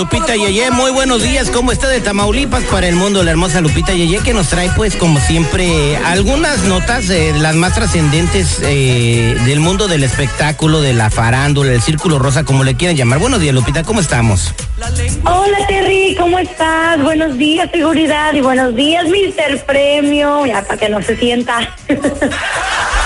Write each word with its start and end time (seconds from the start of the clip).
Lupita 0.00 0.34
Yeye. 0.34 0.70
Muy 0.70 0.92
buenos 0.92 1.22
días, 1.22 1.50
¿cómo 1.50 1.72
está 1.72 1.86
de 1.86 2.00
Tamaulipas 2.00 2.64
para 2.64 2.88
el 2.88 2.96
mundo? 2.96 3.22
La 3.22 3.32
hermosa 3.32 3.60
Lupita 3.60 3.92
Yeye 3.92 4.20
que 4.20 4.32
nos 4.32 4.48
trae, 4.48 4.70
pues, 4.74 4.96
como 4.96 5.20
siempre, 5.20 5.94
algunas 5.98 6.60
notas, 6.62 7.10
eh, 7.10 7.34
las 7.36 7.54
más 7.54 7.74
trascendentes 7.74 8.60
eh, 8.62 9.36
del 9.44 9.60
mundo 9.60 9.88
del 9.88 10.02
espectáculo, 10.02 10.80
de 10.80 10.94
la 10.94 11.10
farándula, 11.10 11.72
el 11.72 11.82
círculo 11.82 12.18
rosa, 12.18 12.44
como 12.44 12.64
le 12.64 12.76
quieran 12.76 12.96
llamar. 12.96 13.18
Buenos 13.18 13.40
días, 13.40 13.54
Lupita, 13.54 13.82
¿cómo 13.82 14.00
estamos? 14.00 14.54
Hola 15.26 15.66
Terry, 15.68 16.16
¿cómo 16.18 16.38
estás? 16.38 17.02
Buenos 17.02 17.36
días, 17.36 17.68
seguridad, 17.70 18.32
y 18.32 18.40
buenos 18.40 18.74
días, 18.74 19.06
Mister 19.06 19.62
Premio, 19.66 20.46
ya 20.46 20.62
para 20.62 20.78
que 20.78 20.88
no 20.88 21.02
se 21.02 21.14
sienta. 21.18 21.76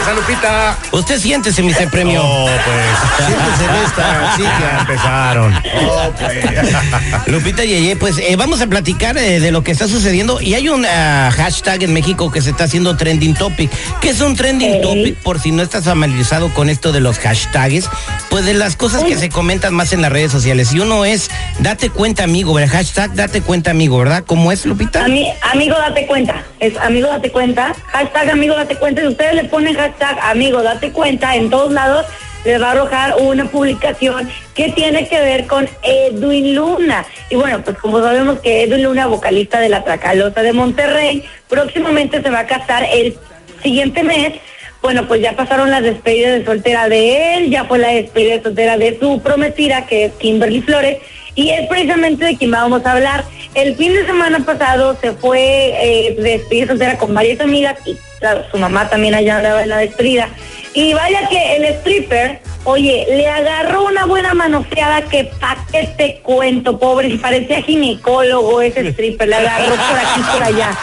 ¡Esa, 0.00 0.12
Lupita! 0.14 0.76
Usted 0.92 1.18
siéntese, 1.18 1.62
Mr. 1.62 1.90
Premio. 1.90 2.22
Oh, 2.24 2.46
pues. 2.46 3.26
Siéntese 3.26 3.64
en 3.64 3.84
esta 3.84 4.36
Sí, 4.36 4.42
ya 4.42 4.78
empezaron. 4.80 5.54
Oh, 5.80 6.10
pues. 6.18 7.26
Lupita 7.28 7.64
Yeye, 7.64 7.96
pues 7.96 8.18
eh, 8.18 8.36
vamos 8.36 8.60
a 8.60 8.66
platicar 8.66 9.16
eh, 9.16 9.40
de 9.40 9.50
lo 9.52 9.62
que 9.62 9.70
está 9.72 9.88
sucediendo 9.88 10.40
y 10.40 10.54
hay 10.54 10.68
un 10.68 10.84
ah, 10.84 11.30
hashtag 11.34 11.84
en 11.84 11.92
México 11.92 12.30
que 12.30 12.42
se 12.42 12.50
está 12.50 12.64
haciendo 12.64 12.96
trending 12.96 13.34
topic. 13.34 13.70
¿Qué 14.00 14.10
es 14.10 14.20
un 14.20 14.36
trending 14.36 14.80
topic? 14.82 15.16
Por 15.22 15.40
si 15.40 15.50
no 15.52 15.62
estás 15.62 15.84
familiarizado 15.84 16.52
con 16.52 16.68
esto 16.68 16.92
de 16.92 17.00
los 17.00 17.18
hashtags, 17.18 17.88
pues 18.28 18.44
de 18.44 18.54
las 18.54 18.76
cosas 18.76 19.04
que 19.04 19.16
se 19.16 19.28
comentan 19.28 19.74
más 19.74 19.92
en 19.92 20.02
las 20.02 20.12
redes 20.12 20.32
sociales. 20.32 20.72
Y 20.72 20.80
uno 20.80 21.04
es, 21.04 21.30
date 21.60 21.90
cuenta 21.90 22.24
amigo, 22.24 22.54
¿verdad? 22.54 22.76
Hashtag, 22.76 23.14
date 23.14 23.40
cuenta 23.42 23.70
amigo, 23.70 23.98
¿verdad? 23.98 24.24
¿Cómo 24.26 24.52
es, 24.52 24.66
Lupita? 24.66 25.04
Ami- 25.06 25.32
amigo, 25.52 25.76
date 25.76 26.06
cuenta. 26.06 26.42
Es 26.60 26.76
amigo, 26.78 27.08
date 27.08 27.30
cuenta. 27.30 27.74
Hashtag 27.92 28.30
amigo, 28.30 28.54
date 28.56 28.76
cuenta. 28.76 29.00
Si 29.02 29.08
ustedes 29.08 29.34
le 29.34 29.44
ponen 29.44 29.75
hashtag 29.76 30.18
amigo, 30.22 30.62
date 30.62 30.90
cuenta 30.92 31.36
en 31.36 31.50
todos 31.50 31.72
lados, 31.72 32.06
les 32.44 32.62
va 32.62 32.68
a 32.68 32.70
arrojar 32.72 33.16
una 33.18 33.44
publicación 33.46 34.28
que 34.54 34.70
tiene 34.70 35.08
que 35.08 35.20
ver 35.20 35.46
con 35.46 35.68
Edwin 35.82 36.54
Luna. 36.54 37.04
Y 37.28 37.34
bueno, 37.34 37.62
pues 37.62 37.76
como 37.78 38.00
sabemos 38.00 38.38
que 38.38 38.62
Edwin 38.62 38.84
Luna, 38.84 39.06
vocalista 39.06 39.60
de 39.60 39.68
la 39.68 39.84
Tracalosa 39.84 40.42
de 40.42 40.52
Monterrey, 40.52 41.24
próximamente 41.48 42.22
se 42.22 42.30
va 42.30 42.40
a 42.40 42.46
casar 42.46 42.86
el 42.92 43.16
siguiente 43.62 44.02
mes. 44.04 44.34
Bueno, 44.80 45.08
pues 45.08 45.20
ya 45.20 45.34
pasaron 45.34 45.70
las 45.70 45.82
despedidas 45.82 46.38
de 46.38 46.44
soltera 46.44 46.88
de 46.88 47.36
él, 47.36 47.50
ya 47.50 47.64
fue 47.64 47.78
la 47.78 47.88
despedida 47.88 48.36
de 48.36 48.42
soltera 48.42 48.78
de 48.78 48.96
su 49.00 49.20
prometida, 49.20 49.86
que 49.86 50.04
es 50.04 50.12
Kimberly 50.12 50.62
Flores, 50.62 50.98
y 51.34 51.50
es 51.50 51.66
precisamente 51.66 52.24
de 52.24 52.36
quien 52.36 52.52
vamos 52.52 52.86
a 52.86 52.92
hablar. 52.92 53.24
El 53.54 53.74
fin 53.74 53.92
de 53.94 54.06
semana 54.06 54.38
pasado 54.40 54.96
se 55.00 55.12
fue 55.12 55.40
eh, 55.40 56.14
de 56.16 56.30
despedida 56.38 56.68
soltera 56.68 56.98
con 56.98 57.12
varias 57.12 57.40
amigas 57.40 57.76
y 57.84 57.96
claro, 58.18 58.44
su 58.50 58.58
mamá 58.58 58.88
también 58.88 59.14
allá 59.14 59.38
andaba 59.38 59.62
en 59.62 59.68
la 59.68 59.78
despedida. 59.78 60.28
Y 60.74 60.92
vaya 60.92 61.26
que 61.28 61.56
el 61.56 61.64
stripper, 61.76 62.40
oye, 62.64 63.06
le 63.08 63.26
agarró 63.28 63.86
una 63.86 64.04
buena 64.04 64.34
manoseada 64.34 65.02
que 65.02 65.24
pa' 65.40 65.56
qué 65.72 65.88
te 65.96 66.20
cuento, 66.22 66.78
pobre, 66.78 67.08
y 67.08 67.16
parecía 67.16 67.62
ginecólogo 67.62 68.60
ese 68.60 68.86
stripper, 68.88 69.28
le 69.28 69.36
agarró 69.36 69.74
por 69.74 69.98
aquí 69.98 70.20
por 70.32 70.42
allá. 70.42 70.78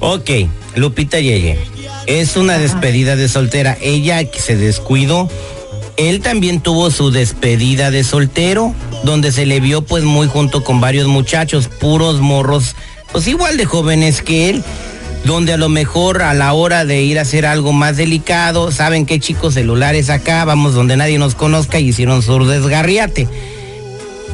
ok, 0.00 0.30
Lupita 0.76 1.20
Yeye. 1.20 1.58
Es 2.06 2.36
una 2.36 2.58
despedida 2.58 3.16
de 3.16 3.28
soltera. 3.28 3.76
Ella 3.80 4.24
que 4.24 4.40
se 4.40 4.56
descuidó. 4.56 5.28
Él 5.96 6.22
también 6.22 6.60
tuvo 6.60 6.90
su 6.90 7.10
despedida 7.10 7.90
de 7.90 8.02
soltero, 8.02 8.74
donde 9.04 9.32
se 9.32 9.44
le 9.44 9.60
vio 9.60 9.82
pues 9.82 10.04
muy 10.04 10.26
junto 10.26 10.64
con 10.64 10.80
varios 10.80 11.06
muchachos, 11.06 11.68
puros 11.68 12.20
morros, 12.20 12.74
pues 13.12 13.28
igual 13.28 13.58
de 13.58 13.66
jóvenes 13.66 14.22
que 14.22 14.48
él, 14.48 14.64
donde 15.24 15.52
a 15.52 15.56
lo 15.56 15.68
mejor 15.68 16.22
a 16.22 16.34
la 16.34 16.52
hora 16.52 16.84
de 16.84 17.02
ir 17.02 17.18
a 17.18 17.22
hacer 17.22 17.46
algo 17.46 17.72
más 17.72 17.96
delicado, 17.96 18.72
saben 18.72 19.06
qué 19.06 19.20
chicos 19.20 19.54
celulares 19.54 20.10
acá, 20.10 20.44
vamos 20.44 20.74
donde 20.74 20.96
nadie 20.96 21.18
nos 21.18 21.34
conozca 21.34 21.78
y 21.78 21.88
hicieron 21.88 22.22
su 22.22 22.46
desgarriate. 22.46 23.28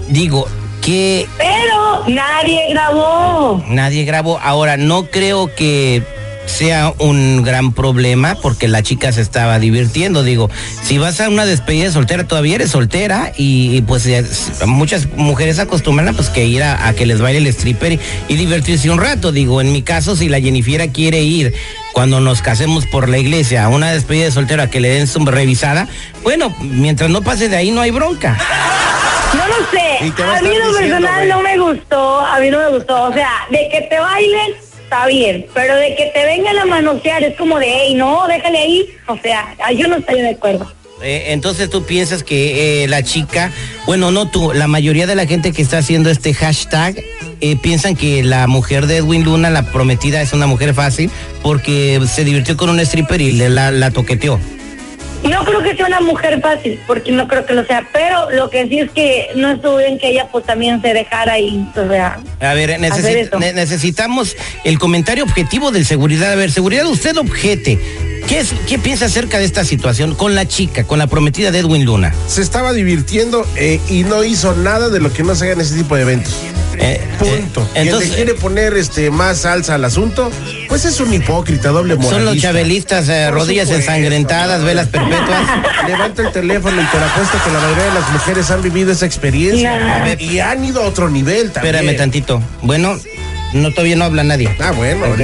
Digo, 0.08 0.46
que 0.82 1.26
Pero 1.36 2.04
nadie 2.06 2.70
grabó. 2.70 3.62
Nadie 3.69 4.04
grabó. 4.04 4.38
Ahora, 4.38 4.76
no 4.76 5.06
creo 5.06 5.52
que 5.54 6.02
sea 6.46 6.92
un 6.98 7.42
gran 7.42 7.72
problema 7.72 8.36
porque 8.40 8.68
la 8.68 8.82
chica 8.82 9.12
se 9.12 9.20
estaba 9.20 9.58
divirtiendo. 9.58 10.22
Digo, 10.22 10.50
si 10.82 10.98
vas 10.98 11.20
a 11.20 11.28
una 11.28 11.44
despedida 11.44 11.84
de 11.84 11.92
soltera, 11.92 12.26
todavía 12.26 12.56
eres 12.56 12.70
soltera 12.70 13.32
y, 13.36 13.76
y, 13.76 13.82
pues 13.82 14.08
muchas 14.66 15.08
mujeres 15.16 15.58
acostumbran 15.58 16.08
a, 16.08 16.12
pues 16.12 16.30
que 16.30 16.46
ir 16.46 16.62
a, 16.62 16.88
a 16.88 16.94
que 16.94 17.06
les 17.06 17.20
baile 17.20 17.38
el 17.38 17.46
stripper 17.48 17.92
y, 17.92 18.00
y 18.28 18.36
divertirse 18.36 18.90
un 18.90 19.00
rato. 19.00 19.32
Digo, 19.32 19.60
en 19.60 19.72
mi 19.72 19.82
caso, 19.82 20.16
si 20.16 20.28
la 20.28 20.40
Jennifiera 20.40 20.88
quiere 20.88 21.22
ir 21.22 21.54
cuando 21.92 22.20
nos 22.20 22.42
casemos 22.42 22.86
por 22.86 23.08
la 23.08 23.18
iglesia 23.18 23.64
a 23.64 23.68
una 23.68 23.90
despedida 23.90 24.26
de 24.26 24.30
soltera 24.30 24.68
que 24.70 24.80
le 24.80 24.90
den 24.90 25.06
su 25.06 25.24
revisada, 25.24 25.88
bueno, 26.22 26.54
mientras 26.60 27.10
no 27.10 27.22
pase 27.22 27.48
de 27.48 27.56
ahí 27.56 27.70
no 27.70 27.80
hay 27.80 27.90
bronca. 27.90 28.36
No 29.34 29.46
lo 29.48 29.70
sé. 29.70 30.22
A 30.22 30.36
A 30.36 30.42
mí 30.42 30.50
lo 30.56 30.72
personal 30.76 31.28
no 31.28 31.42
me 31.42 31.58
gustó. 31.58 32.20
A 32.20 32.38
mí 32.38 32.50
no 32.50 32.58
me 32.58 32.68
gustó. 32.76 33.04
O 33.04 33.12
sea, 33.12 33.30
de 33.50 33.68
que 33.70 33.82
te 33.88 33.98
bailen, 33.98 34.52
está 34.86 35.06
bien. 35.06 35.47
Pero 35.52 35.76
de 35.76 35.94
que 35.97 36.06
te 36.14 36.24
vengan 36.24 36.58
a 36.58 36.64
manosear, 36.64 37.22
es 37.24 37.36
como 37.36 37.58
de, 37.58 37.66
hey, 37.69 37.94
no, 37.94 38.26
déjale 38.28 38.58
ahí. 38.58 38.88
O 39.08 39.19
sea, 39.19 39.54
ay, 39.62 39.76
yo 39.76 39.88
no 39.88 39.97
estoy 39.97 40.22
de 40.22 40.30
acuerdo. 40.30 40.70
Eh, 41.02 41.32
entonces 41.32 41.69
tú 41.69 41.84
piensas 41.84 42.22
que 42.22 42.84
eh, 42.84 42.88
la 42.88 43.02
chica, 43.02 43.52
bueno, 43.84 44.10
no 44.12 44.30
tú, 44.30 44.52
la 44.54 44.66
mayoría 44.66 45.06
de 45.06 45.14
la 45.14 45.26
gente 45.26 45.52
que 45.52 45.60
está 45.60 45.78
haciendo 45.78 46.08
este 46.08 46.32
hashtag 46.32 46.96
eh, 47.42 47.56
piensan 47.56 47.96
que 47.96 48.22
la 48.22 48.46
mujer 48.46 48.86
de 48.86 48.98
Edwin 48.98 49.22
Luna, 49.22 49.50
la 49.50 49.70
prometida, 49.70 50.22
es 50.22 50.32
una 50.32 50.46
mujer 50.46 50.72
fácil 50.72 51.10
porque 51.42 52.00
se 52.10 52.25
divirtió 52.25 52.56
con 52.56 52.70
un 52.70 52.80
stripper 52.80 53.20
y 53.20 53.32
le, 53.32 53.50
la 53.50 53.91
toqueteó. 53.91 54.41
No 55.31 55.44
creo 55.44 55.62
que 55.62 55.76
sea 55.76 55.87
una 55.87 56.00
mujer 56.00 56.41
fácil, 56.41 56.78
porque 56.87 57.12
no 57.12 57.26
creo 57.28 57.44
que 57.47 57.54
lo 57.54 57.64
sea. 57.66 57.87
Pero 57.92 58.31
lo 58.31 58.48
que 58.50 58.66
sí 58.69 58.78
es 58.81 58.91
que 58.91 59.28
no 59.34 59.50
estuvo 59.53 59.76
bien 59.78 59.98
que 59.98 60.09
ella 60.10 60.28
pues 60.31 60.44
también 60.44 60.81
se 60.82 60.92
dejara 60.94 61.38
y, 61.38 61.66
o 61.75 61.88
sea, 61.88 62.19
A 62.41 62.54
ver, 62.54 62.78
ne- 62.81 63.53
necesitamos 63.53 64.37
el 64.64 64.78
comentario 64.78 65.25
objetivo 65.25 65.70
del 65.70 65.84
seguridad. 65.87 66.32
A 66.32 66.37
ver, 66.37 66.50
seguridad, 66.53 66.87
usted 66.87 67.16
objete. 67.16 67.78
¿Qué, 68.28 68.41
es, 68.41 68.53
¿Qué 68.69 68.78
piensa 68.78 69.04
acerca 69.06 69.38
de 69.38 69.44
esta 69.44 69.64
situación 69.64 70.14
con 70.16 70.34
la 70.34 70.47
chica, 70.48 70.82
con 70.84 70.98
la 70.98 71.06
prometida 71.06 71.53
de 71.53 71.60
Edwin 71.60 71.84
Luna? 71.84 72.12
Se 72.26 72.43
estaba 72.43 72.72
divirtiendo 72.72 73.47
eh, 73.56 73.81
y 73.88 74.03
no 74.03 74.25
hizo 74.25 74.54
nada 74.56 74.88
de 74.88 74.98
lo 75.00 75.12
que 75.12 75.22
no 75.22 75.34
se 75.37 75.44
haga 75.44 75.53
en 75.54 75.60
ese 75.60 75.76
tipo 75.76 75.94
de 75.94 76.03
eventos. 76.03 76.34
Eh, 76.78 77.00
Punto. 77.19 77.62
eh, 77.62 77.66
Quien 77.72 77.87
entonces, 77.87 78.10
le 78.10 78.16
quiere 78.16 78.34
poner 78.34 78.75
este 78.76 79.10
más 79.10 79.38
salsa 79.38 79.75
al 79.75 79.84
asunto, 79.84 80.31
pues 80.69 80.84
es 80.84 81.00
un 81.00 81.12
hipócrita, 81.12 81.70
doble 81.70 81.94
moralista. 81.97 82.16
son 82.16 82.25
los 82.26 82.38
chabelistas, 82.42 83.09
eh, 83.09 83.31
rodillas 83.31 83.69
supuesto. 83.69 83.91
ensangrentadas, 83.92 84.62
velas 84.62 84.88
perpetuas. 84.88 85.43
Levanta 85.87 86.23
el 86.23 86.32
teléfono 86.32 86.81
y 86.82 86.84
te 86.84 86.99
lo 86.99 87.05
apuesto 87.06 87.38
que 87.44 87.50
la 87.52 87.61
mayoría 87.61 87.84
de 87.84 87.94
las 87.94 88.11
mujeres 88.11 88.50
han 88.50 88.62
vivido 88.62 88.93
esa 88.93 89.06
experiencia 89.06 89.78
Nah. 89.78 89.96
A 89.96 90.05
ver, 90.05 90.20
y 90.20 90.40
han 90.40 90.64
ido 90.64 90.82
a 90.82 90.87
otro 90.87 91.08
nivel 91.08 91.50
también. 91.50 91.75
Espérame 91.76 91.96
tantito. 91.96 92.43
Bueno, 92.62 92.96
no 93.56 93.70
todavía 93.70 93.97
no 93.97 94.05
habla 94.05 94.25
nadie. 94.25 94.49
Ah, 94.61 94.73
bueno. 94.73 95.06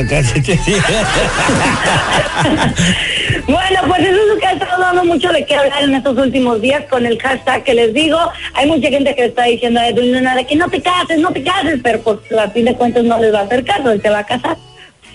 Bueno, 3.46 3.80
pues 3.88 4.00
eso 4.00 4.20
es 4.20 4.28
lo 4.28 4.38
que 4.38 4.46
ha 4.46 4.52
estado 4.52 4.80
dando 4.80 5.04
mucho 5.04 5.32
de 5.32 5.44
qué 5.44 5.56
hablar 5.56 5.82
en 5.82 5.94
estos 5.94 6.16
últimos 6.16 6.60
días 6.60 6.84
con 6.88 7.04
el 7.06 7.20
hashtag 7.20 7.64
que 7.64 7.74
les 7.74 7.92
digo. 7.92 8.18
Hay 8.54 8.66
mucha 8.66 8.88
gente 8.88 9.14
que 9.14 9.22
le 9.22 9.28
está 9.28 9.44
diciendo 9.44 9.80
a 9.80 9.88
Edwin 9.88 10.12
Luna 10.12 10.36
de 10.36 10.46
que 10.46 10.54
no 10.54 10.68
te 10.68 10.80
cases, 10.80 11.18
no 11.18 11.32
te 11.32 11.42
cases, 11.42 11.80
pero 11.82 12.00
pues 12.00 12.18
a 12.38 12.48
fin 12.50 12.66
de 12.66 12.74
cuentas 12.74 13.04
no 13.04 13.18
les 13.18 13.34
va 13.34 13.40
a 13.40 13.42
hacer 13.42 13.64
caso, 13.64 13.90
él 13.90 14.00
se 14.00 14.10
va 14.10 14.20
a 14.20 14.26
casar. 14.26 14.56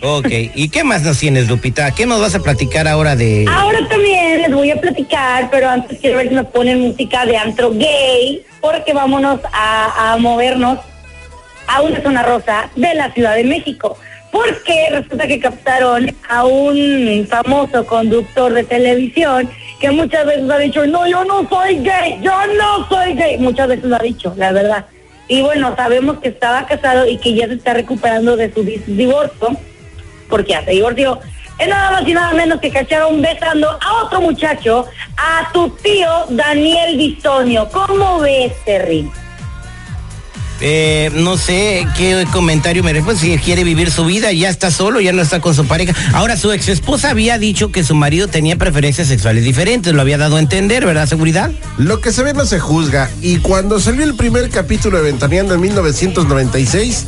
Ok, 0.02 0.28
¿y 0.54 0.70
qué 0.70 0.84
más 0.84 1.02
nos 1.04 1.18
tienes, 1.18 1.48
Lupita? 1.48 1.90
¿Qué 1.92 2.06
nos 2.06 2.22
vas 2.22 2.36
a 2.36 2.40
platicar 2.40 2.88
ahora 2.88 3.16
de...? 3.16 3.46
Ahora 3.50 3.80
también 3.88 4.42
les 4.44 4.52
voy 4.52 4.70
a 4.70 4.80
platicar, 4.80 5.50
pero 5.50 5.70
antes 5.70 5.98
quiero 6.00 6.18
ver 6.18 6.30
si 6.30 6.36
nos 6.36 6.48
ponen 6.48 6.82
música 6.82 7.26
de 7.26 7.36
antro 7.36 7.72
gay, 7.72 8.44
porque 8.62 8.94
vámonos 8.94 9.40
a, 9.52 10.14
a 10.14 10.18
movernos 10.18 10.80
a 11.68 11.82
una 11.82 12.02
zona 12.02 12.24
rosa 12.24 12.70
de 12.76 12.94
la 12.96 13.12
Ciudad 13.12 13.36
de 13.36 13.44
México. 13.44 13.98
Porque 14.32 14.90
resulta 14.92 15.28
que 15.28 15.40
captaron 15.40 16.14
a 16.30 16.46
un 16.46 17.26
famoso 17.30 17.86
conductor 17.86 18.54
de 18.54 18.64
televisión 18.64 19.50
que 19.80 19.92
muchas 19.92 20.26
veces 20.26 20.50
ha 20.50 20.58
dicho, 20.58 20.86
no, 20.86 21.08
yo 21.08 21.24
no 21.24 21.48
soy 21.48 21.80
gay, 21.80 22.20
yo 22.22 22.34
no 22.58 22.88
soy 22.90 23.14
gay. 23.14 23.38
Muchas 23.38 23.68
veces 23.68 23.86
lo 23.86 23.96
ha 23.96 24.00
dicho, 24.00 24.34
la 24.36 24.52
verdad. 24.52 24.86
Y 25.28 25.42
bueno, 25.42 25.76
sabemos 25.76 26.20
que 26.20 26.30
estaba 26.30 26.66
casado 26.66 27.08
y 27.08 27.18
que 27.18 27.34
ya 27.34 27.48
se 27.48 27.56
está 27.56 27.74
recuperando 27.74 28.36
de 28.36 28.54
su 28.54 28.64
divorcio, 28.64 29.58
porque 30.30 30.52
ya 30.52 30.64
se 30.64 30.72
divorció. 30.72 31.20
Es 31.60 31.68
nada 31.68 31.92
más 31.92 32.08
y 32.08 32.14
nada 32.14 32.34
menos 32.34 32.60
que 32.62 32.70
cacharon 32.70 33.22
besando 33.22 33.70
a 33.70 34.04
otro 34.04 34.22
muchacho, 34.22 34.86
a 35.18 35.52
tu 35.52 35.70
tío 35.70 36.26
Daniel 36.30 36.98
Bisonio. 36.98 37.68
¿Cómo 37.70 38.20
ves, 38.20 38.54
Terry? 38.64 39.10
Eh, 40.62 41.12
no 41.14 41.38
sé 41.38 41.88
qué 41.96 42.26
comentario 42.32 42.84
me 42.84 42.98
pues 43.02 43.20
si 43.20 43.38
quiere 43.38 43.64
vivir 43.64 43.92
su 43.92 44.06
vida, 44.06 44.32
ya 44.32 44.50
está 44.50 44.72
solo, 44.72 45.00
ya 45.00 45.14
no 45.14 45.22
está 45.22 45.40
con 45.40 45.54
su 45.54 45.66
pareja. 45.66 45.94
Ahora, 46.14 46.36
su 46.36 46.52
ex 46.52 46.68
esposa 46.68 47.12
había 47.12 47.38
dicho 47.38 47.72
que 47.72 47.84
su 47.84 47.96
marido 47.96 48.28
tenía 48.28 48.56
preferencias 48.56 49.08
sexuales 49.08 49.44
diferentes, 49.44 49.94
lo 49.94 50.02
había 50.02 50.18
dado 50.18 50.38
a 50.38 50.40
entender, 50.40 50.86
¿verdad? 50.86 51.08
¿Seguridad? 51.08 51.52
Lo 51.78 52.02
que 52.02 52.12
se 52.12 52.24
ve 52.24 52.34
no 52.34 52.46
se 52.46 52.60
juzga. 52.60 53.10
Y 53.22 53.38
cuando 53.38 53.80
salió 53.80 54.04
el 54.04 54.16
primer 54.16 54.50
capítulo 54.50 54.98
de 54.98 55.04
Ventaneando 55.04 55.54
en 55.54 55.62
1996, 55.62 57.06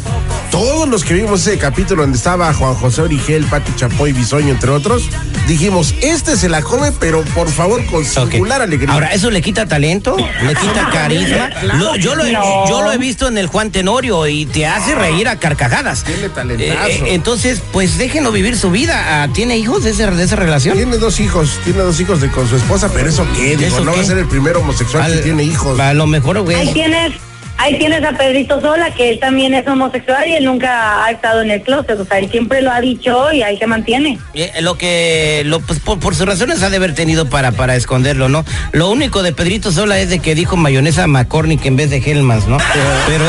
todos 0.51 0.89
los 0.89 1.03
que 1.03 1.13
vimos 1.13 1.45
ese 1.45 1.57
capítulo 1.59 2.01
donde 2.01 2.17
estaba 2.17 2.51
Juan 2.53 2.73
José 2.73 3.01
Origel, 3.03 3.45
Pati 3.45 3.71
Chapoy, 3.75 4.13
Bisoño, 4.13 4.49
entre 4.49 4.71
otros, 4.71 5.03
dijimos, 5.47 5.93
este 6.01 6.35
se 6.37 6.49
la 6.49 6.61
come, 6.63 6.91
pero 6.91 7.21
por 7.35 7.49
favor 7.51 7.85
con 7.85 8.03
singular 8.03 8.61
alegría. 8.61 8.91
Ahora, 8.91 9.13
¿eso 9.13 9.29
le 9.29 9.41
quita 9.41 9.67
talento? 9.67 10.17
¿Le 10.17 10.55
quita 10.55 10.89
carisma? 10.91 11.49
Lo- 11.75 11.95
yo, 11.97 12.15
lo 12.15 12.25
he, 12.25 12.31
No. 12.31 12.67
yo 12.67 12.81
lo 12.81 12.91
he 12.91 12.97
visto 12.97 13.27
en 13.27 13.37
el 13.37 13.45
Juan 13.47 13.71
Tenorio 13.71 14.25
y 14.27 14.45
te 14.47 14.65
hace 14.65 14.95
reír 14.95 15.27
a 15.27 15.37
carcajadas. 15.37 16.03
Tiene 16.03 16.29
talentazo. 16.29 16.87
Eh, 16.89 17.03
entonces, 17.13 17.61
pues 17.71 17.97
déjenlo 17.99 18.31
vivir 18.31 18.57
su 18.57 18.71
vida. 18.71 19.23
Ah, 19.23 19.27
¿Tiene 19.31 19.57
hijos 19.57 19.83
de, 19.83 19.91
ese- 19.91 20.09
de 20.09 20.23
esa 20.23 20.35
relación? 20.35 20.75
Tiene 20.75 20.97
dos 20.97 21.19
hijos, 21.19 21.59
tiene 21.63 21.79
dos 21.79 21.99
hijos 21.99 22.21
de, 22.21 22.29
con 22.29 22.49
su 22.49 22.55
esposa, 22.55 22.89
pero 22.93 23.07
eso 23.09 23.25
qué, 23.35 23.55
digo, 23.55 23.75
¿Eso 23.75 23.85
no 23.85 23.93
va 23.95 24.01
a 24.01 24.03
ser 24.03 24.17
el 24.17 24.27
primer 24.27 24.57
homosexual 24.57 25.11
que 25.11 25.19
tiene 25.19 25.43
hijos. 25.43 25.79
A 25.79 25.93
lo 25.93 26.07
mejor, 26.07 26.37
Ahí 26.37 26.43
güey. 26.43 26.73
tienes, 26.73 27.13
ahí 27.59 27.77
tienes 27.77 28.03
a 28.03 28.13
Pedrito 28.13 28.59
Sola, 28.61 28.91
que 28.91 29.09
él 29.09 29.19
también 29.19 29.53
es 29.53 29.67
homosexual 29.67 30.27
y 30.27 30.33
él 30.35 30.45
nunca 30.45 31.03
ha 31.05 31.11
estado 31.11 31.41
en 31.41 31.51
el 31.51 31.61
closet. 31.61 31.99
O 31.99 32.05
sea, 32.05 32.17
él 32.17 32.31
siempre 32.31 32.61
lo 32.61 32.71
ha 32.71 32.81
dicho 32.81 33.31
y 33.31 33.43
ahí 33.43 33.57
se 33.57 33.67
mantiene. 33.67 34.17
Eh, 34.33 34.51
Lo 34.61 34.75
que, 34.75 35.43
lo, 35.45 35.59
pues, 35.59 35.79
por, 35.79 35.99
por 35.99 36.15
sus 36.15 36.25
razones 36.25 36.63
ha 36.63 36.69
de 36.69 36.77
haber 36.77 36.95
tenido 36.95 37.29
para, 37.29 37.51
para 37.51 37.75
esconderlo, 37.75 38.29
¿no? 38.29 38.45
Lo 38.71 38.89
único 38.89 39.21
de 39.21 39.33
Pedrito 39.33 39.71
Sola 39.71 39.99
es 39.99 40.09
de 40.09 40.19
que 40.19 40.35
dijo 40.35 40.55
mayonesa 40.55 41.05
McCormick 41.07 41.65
en 41.65 41.75
vez 41.75 41.89
de 41.89 41.97
Hellmans, 41.97 42.47
¿no? 42.47 42.57
Pero 43.07 43.25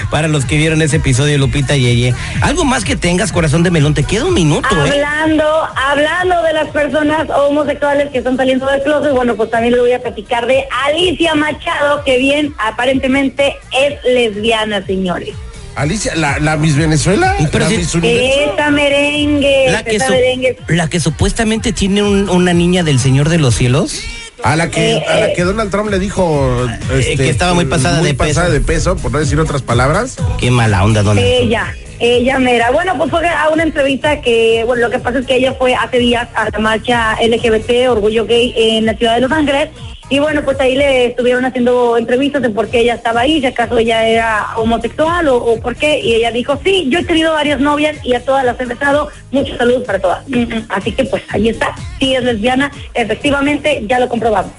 para 0.10 0.28
los 0.28 0.44
que 0.44 0.56
vieron 0.56 0.82
ese 0.82 0.96
episodio, 0.96 1.38
Lupita 1.38 1.76
Yeye, 1.76 2.14
algo 2.40 2.64
más 2.64 2.84
que 2.84 2.96
tengas, 2.96 3.32
corazón 3.32 3.62
de 3.62 3.70
melón, 3.70 3.94
te 3.94 4.02
queda 4.02 4.24
un 4.24 4.34
minuto, 4.34 4.68
¿eh? 4.84 4.90
Hablando, 4.90 5.68
hablando 5.76 6.42
de 6.42 6.52
las 6.52 6.68
personas 6.68 7.28
homosexuales 7.30 8.10
que 8.10 8.18
están 8.18 8.36
saliendo 8.36 8.66
del 8.66 8.82
closet, 8.82 9.12
bueno, 9.12 9.36
pues 9.36 9.50
también 9.50 9.74
le 9.74 9.80
voy 9.80 9.92
a 9.92 10.02
platicar 10.02 10.46
de 10.46 10.66
Alicia 10.86 11.34
Machado, 11.34 12.02
que 12.04 12.18
bien, 12.18 12.54
aparentemente 12.72 13.54
es 13.72 13.94
lesbiana, 14.04 14.84
señores. 14.84 15.34
Alicia, 15.74 16.14
la, 16.14 16.38
la 16.38 16.56
Miss 16.58 16.76
Venezuela, 16.76 17.34
Pero 17.50 17.64
la 17.64 17.70
Miss. 17.70 17.94
Esa 17.94 18.70
merengue, 18.70 19.70
La 19.70 19.82
que, 19.82 19.96
esa 19.96 20.06
su- 20.08 20.12
merengue. 20.12 20.56
la 20.68 20.88
que 20.88 21.00
supuestamente 21.00 21.72
tiene 21.72 22.02
un- 22.02 22.28
una 22.28 22.52
niña 22.52 22.82
del 22.82 22.98
Señor 23.00 23.28
de 23.30 23.38
los 23.38 23.54
Cielos. 23.54 24.00
A 24.44 24.56
la 24.56 24.70
que, 24.70 24.96
Eh, 24.96 25.04
a 25.08 25.20
la 25.20 25.26
eh. 25.28 25.32
que 25.36 25.44
Donald 25.44 25.70
Trump 25.70 25.88
le 25.90 25.98
dijo 26.00 26.66
este, 26.92 27.16
que 27.16 27.28
estaba 27.30 27.54
muy 27.54 27.64
pasada 27.64 28.00
muy 28.00 28.08
de 28.08 28.14
peso. 28.14 28.28
pasada 28.28 28.50
de 28.50 28.60
peso, 28.60 28.96
por 28.96 29.12
no 29.12 29.18
decir 29.20 29.38
otras 29.38 29.62
palabras. 29.62 30.16
Qué 30.38 30.50
mala 30.50 30.84
onda, 30.84 31.02
don. 31.04 31.16
Ella, 31.16 31.72
ella 32.02 32.38
mera. 32.40 32.70
Bueno, 32.72 32.98
pues 32.98 33.10
fue 33.10 33.28
a 33.28 33.48
una 33.50 33.62
entrevista 33.62 34.20
que, 34.20 34.64
bueno, 34.66 34.82
lo 34.82 34.90
que 34.90 34.98
pasa 34.98 35.20
es 35.20 35.26
que 35.26 35.36
ella 35.36 35.54
fue 35.54 35.74
hace 35.74 35.98
días 35.98 36.28
a 36.34 36.50
la 36.50 36.58
marcha 36.58 37.16
LGBT, 37.22 37.88
Orgullo 37.88 38.26
Gay, 38.26 38.52
en 38.56 38.86
la 38.86 38.94
ciudad 38.94 39.14
de 39.14 39.20
Los 39.20 39.30
Ángeles. 39.30 39.68
Y 40.08 40.18
bueno, 40.18 40.42
pues 40.42 40.58
ahí 40.60 40.74
le 40.74 41.06
estuvieron 41.06 41.44
haciendo 41.44 41.96
entrevistas 41.96 42.42
de 42.42 42.50
por 42.50 42.68
qué 42.68 42.80
ella 42.80 42.94
estaba 42.94 43.20
ahí, 43.20 43.40
si 43.40 43.46
acaso 43.46 43.78
ella 43.78 44.06
era 44.06 44.48
homosexual 44.56 45.28
o, 45.28 45.58
por 45.60 45.76
qué. 45.76 46.00
Y 46.00 46.14
ella 46.14 46.32
dijo, 46.32 46.58
sí, 46.62 46.86
yo 46.90 46.98
he 46.98 47.04
tenido 47.04 47.32
varias 47.32 47.60
novias 47.60 47.96
y 48.04 48.14
a 48.14 48.24
todas 48.24 48.44
las 48.44 48.60
he 48.60 48.66
besado. 48.66 49.08
Muchos 49.30 49.56
saludos 49.56 49.84
para 49.84 50.00
todas. 50.00 50.28
Mm, 50.28 50.40
mm. 50.40 50.66
Así 50.70 50.92
que 50.92 51.04
pues 51.04 51.22
ahí 51.28 51.48
está. 51.48 51.74
Sí 52.00 52.16
es 52.16 52.24
lesbiana, 52.24 52.72
efectivamente, 52.94 53.84
ya 53.86 54.00
lo 54.00 54.08
comprobamos. 54.08 54.52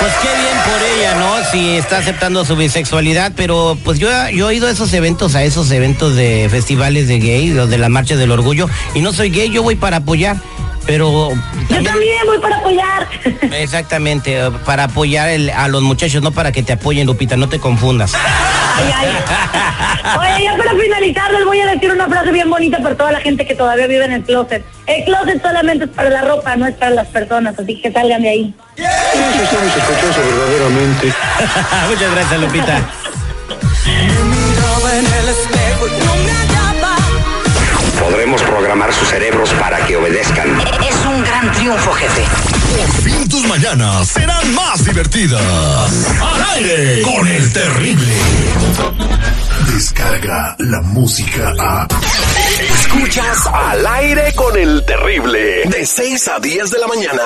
Pues 0.00 0.12
qué 0.20 0.28
bien 0.28 0.58
por 0.64 0.82
ella, 0.82 1.14
¿no? 1.14 1.50
Si 1.50 1.76
está 1.76 1.98
aceptando 1.98 2.44
su 2.44 2.56
bisexualidad, 2.56 3.32
pero 3.36 3.78
pues 3.84 3.98
yo, 3.98 4.08
yo 4.30 4.50
he 4.50 4.54
ido 4.54 4.66
a 4.66 4.70
esos 4.70 4.92
eventos, 4.92 5.34
a 5.34 5.44
esos 5.44 5.70
eventos 5.70 6.14
de 6.14 6.48
festivales 6.50 7.08
de 7.08 7.18
gay, 7.18 7.48
los 7.48 7.70
de 7.70 7.78
la 7.78 7.88
Marcha 7.88 8.16
del 8.16 8.30
Orgullo, 8.30 8.68
y 8.94 9.00
no 9.00 9.12
soy 9.12 9.30
gay, 9.30 9.50
yo 9.50 9.62
voy 9.62 9.76
para 9.76 9.98
apoyar, 9.98 10.36
pero 10.86 11.30
Yo 11.68 11.82
también 11.82 12.26
voy 12.26 12.38
para 12.38 12.56
apoyar. 12.58 13.08
exactamente, 13.52 14.38
para 14.64 14.84
apoyar 14.84 15.28
el- 15.30 15.50
a 15.50 15.68
los 15.68 15.82
muchachos, 15.82 16.22
no 16.22 16.32
para 16.32 16.52
que 16.52 16.62
te 16.62 16.72
apoyen, 16.74 17.06
Lupita, 17.06 17.36
no 17.36 17.48
te 17.48 17.58
confundas. 17.58 18.12
Ay, 18.14 18.92
ay. 18.96 19.08
Oye, 20.36 20.44
ya 20.44 20.56
para 20.56 20.72
finalizar 20.74 21.30
les 21.32 21.44
voy 21.44 21.60
a 21.60 21.66
decir 21.66 21.90
una 21.92 22.06
frase 22.08 22.30
bien 22.32 22.50
bonita 22.50 22.78
para 22.78 22.96
toda 22.96 23.12
la 23.12 23.20
gente 23.20 23.46
que 23.46 23.54
todavía 23.54 23.86
vive 23.86 24.04
en 24.04 24.12
el 24.12 24.22
closet. 24.22 24.64
El 24.86 25.04
closet 25.04 25.40
solamente 25.42 25.84
es 25.84 25.90
para 25.90 26.10
la 26.10 26.22
ropa, 26.22 26.56
no 26.56 26.66
es 26.66 26.74
para 26.74 26.90
las 26.90 27.06
personas, 27.08 27.58
así 27.58 27.80
que 27.80 27.90
salgan 27.92 28.22
de 28.22 28.28
ahí. 28.28 28.54
Eso 28.76 29.42
está 29.42 29.58
muy 29.60 29.70
sospechoso 29.70 30.20
verdaderamente. 30.20 31.06
Muchas 31.88 32.10
gracias, 32.14 32.40
Lupita. 32.40 32.82
Podremos 38.14 38.42
programar 38.42 38.94
sus 38.94 39.08
cerebros 39.08 39.50
para 39.54 39.84
que 39.86 39.96
obedezcan. 39.96 40.48
Es 40.88 41.04
un 41.04 41.24
gran 41.24 41.52
triunfo, 41.52 41.92
jefe. 41.94 42.22
Por 42.76 43.02
fin 43.02 43.28
tus 43.28 43.44
mañanas 43.48 44.06
serán 44.06 44.54
más 44.54 44.84
divertidas. 44.84 45.42
Al 46.22 46.44
aire 46.54 47.02
con 47.02 47.26
el 47.26 47.52
terrible. 47.52 48.14
Descarga 49.72 50.54
la 50.60 50.80
música 50.82 51.52
a. 51.58 51.88
Escuchas 52.60 53.48
al 53.52 53.84
aire 53.84 54.32
con 54.36 54.56
el 54.56 54.84
terrible. 54.86 55.64
De 55.64 55.84
6 55.84 56.28
a 56.28 56.38
10 56.38 56.70
de 56.70 56.78
la 56.78 56.86
mañana. 56.86 57.22